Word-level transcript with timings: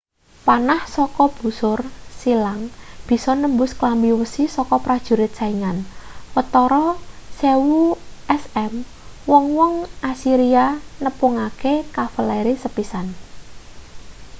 panah 0.45 0.81
saka 0.95 1.25
busur 1.37 1.79
silang 2.21 2.61
bisa 3.09 3.31
nembus 3.41 3.71
klambi 3.79 4.09
wesi 4.19 4.43
saka 4.55 4.75
prajurit 4.85 5.31
saingan 5.39 5.77
watara 6.35 6.87
1000 7.37 7.93
sm 8.43 8.73
wong-wong 9.31 9.73
assyria 10.11 10.65
nepungake 11.03 11.73
kavaleri 11.95 12.53
sepisan 12.63 13.07